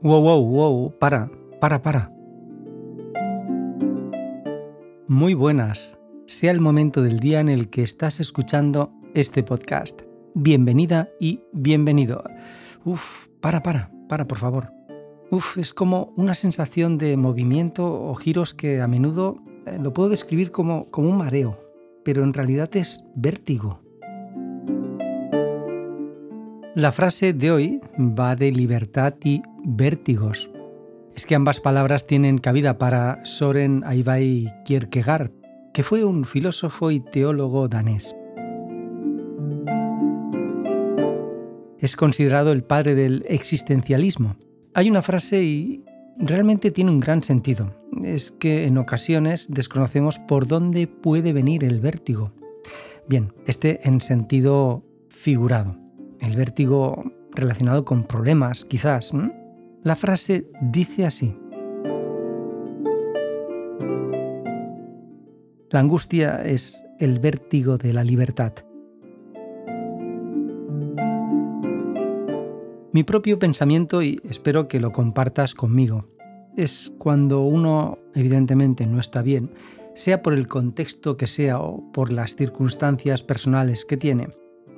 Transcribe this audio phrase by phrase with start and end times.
[0.00, 1.28] Wow, wow, wow, para,
[1.60, 2.12] para, para.
[5.08, 10.02] Muy buenas, sea el momento del día en el que estás escuchando este podcast.
[10.34, 12.22] Bienvenida y bienvenido.
[12.84, 14.70] Uf, para, para, para, por favor.
[15.32, 20.10] Uf, es como una sensación de movimiento o giros que a menudo eh, lo puedo
[20.10, 21.58] describir como, como un mareo,
[22.04, 23.80] pero en realidad es vértigo.
[26.76, 30.50] La frase de hoy va de libertad y vértigos.
[31.14, 35.30] Es que ambas palabras tienen cabida para Soren Aibai Kierkegaard,
[35.74, 38.16] que fue un filósofo y teólogo danés.
[41.78, 44.36] Es considerado el padre del existencialismo.
[44.74, 45.84] Hay una frase y
[46.18, 47.74] realmente tiene un gran sentido.
[48.02, 52.32] Es que en ocasiones desconocemos por dónde puede venir el vértigo.
[53.08, 55.76] Bien, este en sentido figurado
[56.20, 59.12] el vértigo relacionado con problemas, quizás.
[59.84, 61.36] La frase dice así.
[65.70, 68.54] La angustia es el vértigo de la libertad.
[72.92, 76.08] Mi propio pensamiento, y espero que lo compartas conmigo,
[76.56, 79.52] es cuando uno evidentemente no está bien,
[79.94, 84.28] sea por el contexto que sea o por las circunstancias personales que tiene,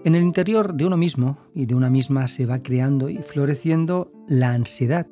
[0.05, 4.13] en el interior de uno mismo y de una misma se va creando y floreciendo
[4.29, 5.07] la ansiedad.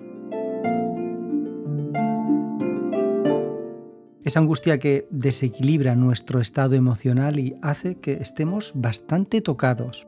[4.24, 10.06] Esa angustia que desequilibra nuestro estado emocional y hace que estemos bastante tocados.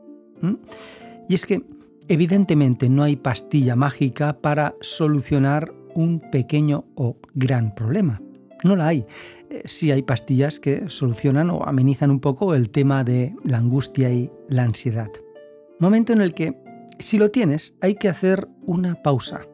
[1.27, 1.63] Y es que
[2.07, 8.21] evidentemente no hay pastilla mágica para solucionar un pequeño o gran problema.
[8.63, 9.05] No la hay.
[9.49, 14.11] Eh, sí hay pastillas que solucionan o amenizan un poco el tema de la angustia
[14.11, 15.09] y la ansiedad.
[15.79, 16.55] Momento en el que,
[16.99, 19.47] si lo tienes, hay que hacer una pausa,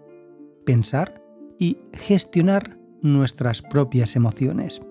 [0.66, 1.22] pensar
[1.58, 4.82] y gestionar nuestras propias emociones.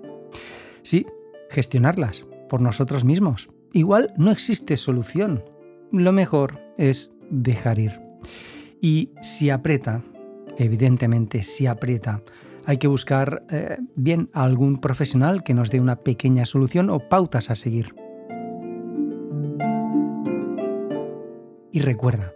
[0.82, 1.06] Sí,
[1.50, 3.48] gestionarlas por nosotros mismos.
[3.72, 5.44] Igual no existe solución.
[5.92, 8.00] Lo mejor es dejar ir.
[8.80, 10.02] Y si aprieta,
[10.58, 12.22] evidentemente si aprieta,
[12.66, 17.08] hay que buscar eh, bien a algún profesional que nos dé una pequeña solución o
[17.08, 17.94] pautas a seguir.
[21.72, 22.32] Y recuerda,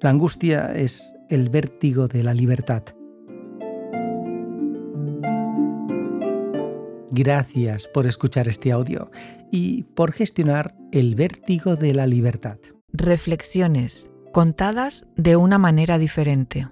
[0.00, 2.82] la angustia es el vértigo de la libertad.
[7.12, 9.10] Gracias por escuchar este audio
[9.50, 12.58] y por gestionar el vértigo de la libertad.
[12.92, 16.66] Reflexiones contadas de una manera diferente.